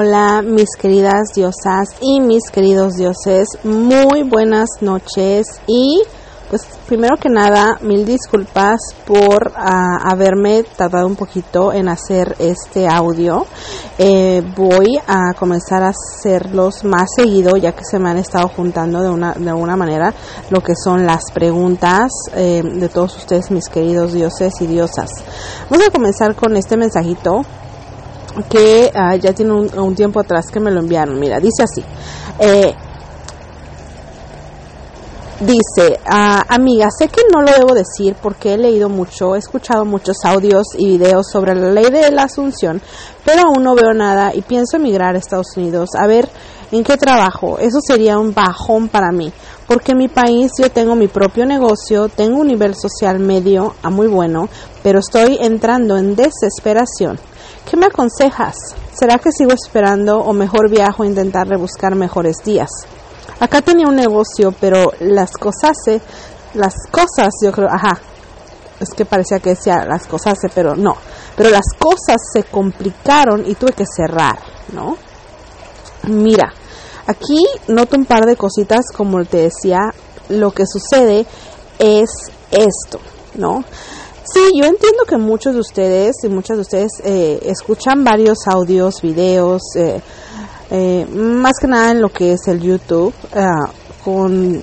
[0.00, 3.48] hola mis queridas diosas y mis queridos dioses.
[3.64, 6.02] Muy buenas noches y
[6.48, 12.88] pues primero que nada mil disculpas por ah, haberme tardado un poquito en hacer este
[12.88, 13.44] audio.
[13.98, 19.02] Eh, voy a comenzar a hacerlos más seguido ya que se me han estado juntando
[19.02, 20.14] de una de alguna manera
[20.48, 25.10] lo que son las preguntas eh, de todos ustedes mis queridos dioses y diosas.
[25.68, 27.42] Vamos a comenzar con este mensajito
[28.42, 31.18] que ah, ya tiene un, tiempo atrás que me lo enviaron.
[31.18, 31.84] Mira, dice así.
[32.38, 32.74] Eh,
[35.40, 39.84] dice, ah, amiga, sé que no lo debo decir porque he leído mucho, he escuchado
[39.84, 42.80] muchos audios y videos sobre la ley de la asunción,
[43.24, 45.90] pero aún no veo nada y pienso emigrar a Estados Unidos.
[45.98, 46.28] A ver,
[46.70, 47.58] ¿en qué trabajo?
[47.58, 49.32] Eso sería un bajón para mí,
[49.66, 53.88] porque en mi país yo tengo mi propio negocio, tengo un nivel social medio a
[53.88, 54.48] muy bueno,
[54.82, 57.18] pero estoy entrando en desesperación.
[57.68, 58.54] ¿Qué me aconsejas?
[58.92, 62.68] ¿Será que sigo esperando o mejor viajo a intentar rebuscar mejores días?
[63.38, 66.00] Acá tenía un negocio, pero las cosas se,
[66.54, 67.98] las cosas, yo creo, ajá,
[68.80, 70.96] es que parecía que decía las cosas, pero no,
[71.36, 74.38] pero las cosas se complicaron y tuve que cerrar,
[74.72, 74.96] ¿no?
[76.08, 76.52] Mira,
[77.06, 79.78] aquí noto un par de cositas, como te decía,
[80.28, 81.26] lo que sucede
[81.78, 82.10] es
[82.50, 83.00] esto,
[83.34, 83.64] ¿no?
[84.32, 89.02] Sí, yo entiendo que muchos de ustedes y muchas de ustedes eh, escuchan varios audios,
[89.02, 90.00] videos, eh,
[90.70, 93.12] eh, más que nada en lo que es el YouTube,
[94.04, 94.62] con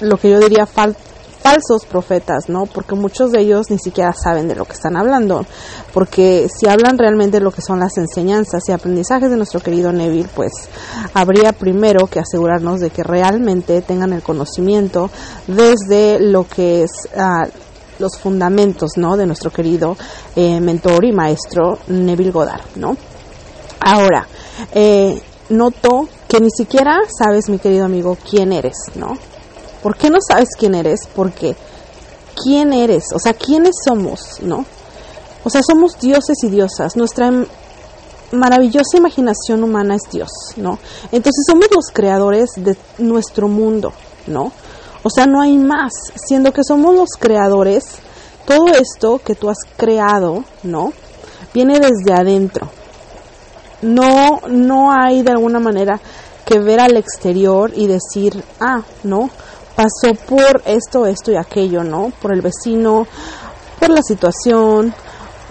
[0.00, 2.66] lo que yo diría falsos profetas, ¿no?
[2.66, 5.46] Porque muchos de ellos ni siquiera saben de lo que están hablando.
[5.94, 9.92] Porque si hablan realmente de lo que son las enseñanzas y aprendizajes de nuestro querido
[9.92, 10.50] Neville, pues
[11.14, 15.10] habría primero que asegurarnos de que realmente tengan el conocimiento
[15.46, 17.46] desde lo que es ah,
[17.98, 19.16] los fundamentos, ¿no?
[19.16, 19.96] De nuestro querido
[20.34, 22.96] eh, mentor y maestro Neville Goddard, ¿no?
[23.80, 24.26] Ahora,
[24.72, 29.16] eh, noto que ni siquiera sabes, mi querido amigo, quién eres, ¿no?
[29.82, 31.00] ¿Por qué no sabes quién eres?
[31.14, 31.56] Porque
[32.42, 34.64] quién eres, o sea, quiénes somos, ¿no?
[35.44, 36.96] O sea, somos dioses y diosas.
[36.96, 37.30] Nuestra
[38.32, 40.78] maravillosa imaginación humana es Dios, ¿no?
[41.12, 43.92] Entonces somos los creadores de nuestro mundo,
[44.26, 44.52] ¿no?
[45.06, 47.84] O sea, no hay más, siendo que somos los creadores,
[48.44, 50.92] todo esto que tú has creado, ¿no?
[51.54, 52.68] Viene desde adentro.
[53.82, 56.00] No, no hay de alguna manera
[56.44, 59.30] que ver al exterior y decir, ah, no,
[59.76, 62.10] pasó por esto, esto y aquello, ¿no?
[62.20, 63.06] Por el vecino,
[63.78, 64.92] por la situación,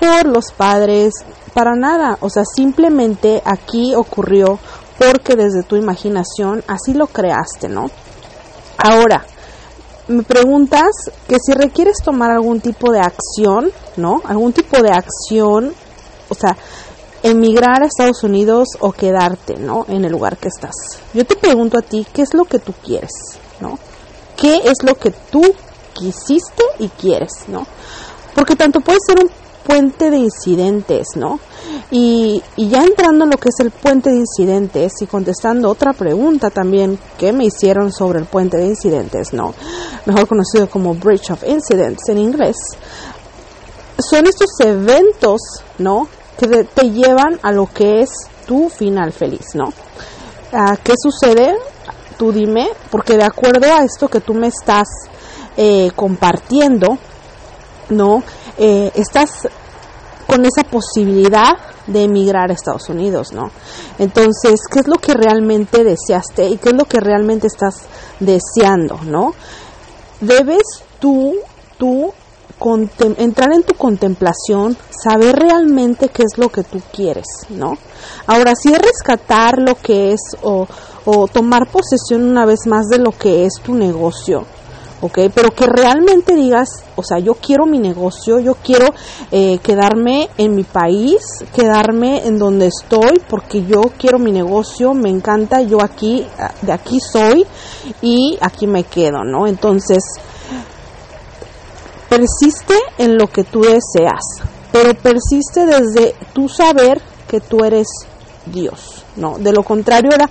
[0.01, 1.13] por los padres,
[1.53, 2.17] para nada.
[2.19, 4.59] O sea, simplemente aquí ocurrió
[4.99, 7.85] porque desde tu imaginación así lo creaste, ¿no?
[8.77, 9.25] Ahora,
[10.07, 10.89] me preguntas
[11.27, 14.21] que si requieres tomar algún tipo de acción, ¿no?
[14.25, 15.73] Algún tipo de acción,
[16.29, 16.55] o sea,
[17.23, 19.85] emigrar a Estados Unidos o quedarte, ¿no?
[19.87, 20.75] En el lugar que estás.
[21.13, 23.11] Yo te pregunto a ti, ¿qué es lo que tú quieres,
[23.59, 23.79] ¿no?
[24.37, 25.41] ¿Qué es lo que tú
[25.93, 27.65] quisiste y quieres, ¿no?
[28.35, 29.31] Porque tanto puede ser un
[29.65, 31.39] puente de incidentes, ¿no?
[31.91, 36.49] Y, ya entrando en lo que es el puente de incidentes y contestando otra pregunta
[36.49, 39.53] también que me hicieron sobre el puente de incidentes, ¿no?
[40.05, 42.55] Mejor conocido como Bridge of Incidents en inglés.
[43.97, 45.41] Son estos eventos,
[45.77, 46.07] ¿no?
[46.37, 48.09] Que te llevan a lo que es
[48.45, 49.73] tu final feliz, ¿no?
[50.51, 51.55] Ah, ¿Qué sucede?
[52.17, 54.87] Tú dime, porque de acuerdo a esto que tú me estás
[55.57, 56.97] eh, compartiendo,
[57.89, 58.23] ¿no?
[58.57, 59.47] Eh, estás
[60.35, 61.53] con esa posibilidad
[61.87, 63.51] de emigrar a Estados Unidos, ¿no?
[63.99, 67.83] Entonces, ¿qué es lo que realmente deseaste y qué es lo que realmente estás
[68.19, 69.33] deseando, ¿no?
[70.19, 70.63] Debes
[70.99, 71.35] tú,
[71.77, 72.11] tú
[73.17, 77.77] entrar en tu contemplación, saber realmente qué es lo que tú quieres, ¿no?
[78.27, 80.67] Ahora, si es rescatar lo que es o,
[81.05, 84.45] o tomar posesión una vez más de lo que es tu negocio,
[85.05, 85.19] ¿ok?
[85.33, 88.87] Pero que realmente digas, o sea, yo quiero mi negocio, yo quiero
[89.31, 91.21] eh, quedarme en mi país,
[91.53, 96.25] quedarme en donde estoy, porque yo quiero mi negocio, me encanta, yo aquí,
[96.61, 97.45] de aquí soy
[98.01, 99.45] y aquí me quedo, ¿no?
[99.47, 100.03] Entonces,
[102.09, 104.23] persiste en lo que tú deseas,
[104.71, 107.87] pero persiste desde tu saber que tú eres
[108.47, 109.37] Dios, ¿no?
[109.37, 110.29] De lo contrario, ahora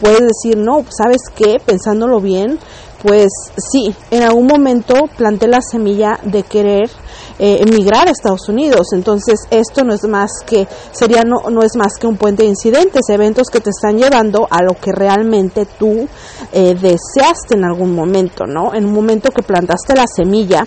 [0.00, 1.56] puedes decir, no, ¿sabes qué?
[1.64, 2.58] Pensándolo bien,
[3.02, 6.90] pues sí, en algún momento planté la semilla de querer
[7.38, 8.88] eh, emigrar a Estados Unidos.
[8.92, 12.48] Entonces, esto no es más que, sería no, no es más que un puente de
[12.48, 16.08] incidentes, eventos que te están llevando a lo que realmente tú
[16.52, 18.74] eh, deseaste en algún momento, ¿no?
[18.74, 20.66] En un momento que plantaste la semilla,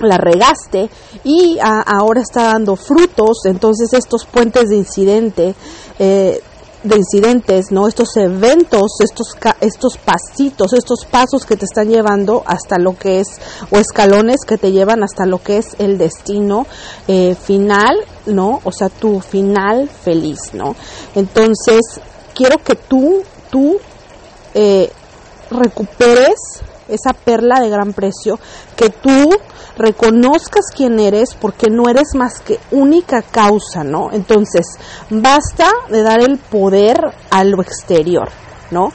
[0.00, 0.88] la regaste
[1.24, 5.54] y ahora está dando frutos, entonces estos puentes de incidente
[5.98, 6.40] eh,
[6.82, 7.88] de incidentes, ¿no?
[7.88, 13.28] Estos eventos, estos estos pasitos, estos pasos que te están llevando hasta lo que es
[13.70, 16.66] o escalones que te llevan hasta lo que es el destino
[17.08, 17.96] eh, final,
[18.26, 18.60] ¿no?
[18.64, 20.76] O sea, tu final feliz, ¿no?
[21.14, 21.80] Entonces
[22.34, 23.78] quiero que tú tú
[24.54, 24.90] eh,
[25.50, 26.36] recuperes
[26.88, 28.38] esa perla de gran precio,
[28.76, 29.30] que tú
[29.76, 34.10] reconozcas quién eres porque no eres más que única causa, ¿no?
[34.12, 34.66] Entonces,
[35.08, 36.98] basta de dar el poder
[37.30, 38.28] a lo exterior,
[38.70, 38.92] ¿no?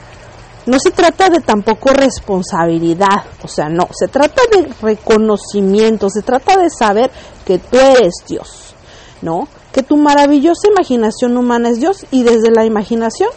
[0.65, 6.57] No se trata de tampoco responsabilidad, o sea, no, se trata de reconocimiento, se trata
[6.57, 7.11] de saber
[7.45, 8.73] que tú eres Dios,
[9.21, 9.47] ¿no?
[9.73, 13.29] Que tu maravillosa imaginación humana es Dios y desde la imaginación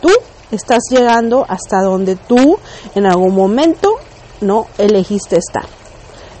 [0.00, 0.10] tú
[0.50, 2.58] estás llegando hasta donde tú
[2.94, 3.96] en algún momento
[4.40, 5.66] no elegiste estar.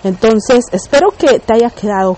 [0.02, 2.16] Entonces, espero que te haya quedado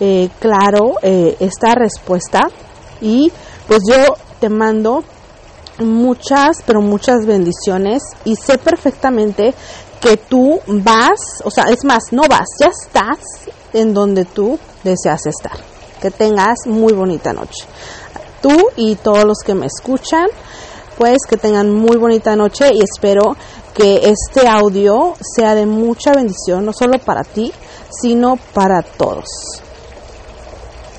[0.00, 2.40] eh, claro eh, esta respuesta
[3.00, 3.32] y
[3.68, 5.04] pues yo te mando
[5.78, 9.54] muchas, pero muchas bendiciones y sé perfectamente
[10.00, 13.18] que tú vas, o sea, es más, no vas, ya estás
[13.72, 15.58] en donde tú deseas estar.
[16.00, 17.64] Que tengas muy bonita noche.
[18.42, 20.26] Tú y todos los que me escuchan,
[20.96, 23.36] pues que tengan muy bonita noche y espero
[23.74, 27.52] que este audio sea de mucha bendición, no solo para ti,
[27.90, 29.63] sino para todos.